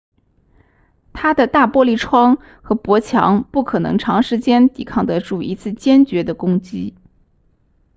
[1.13, 6.95] 它的大玻璃窗和薄墙不可能长时间抵抗得住一次坚决的攻击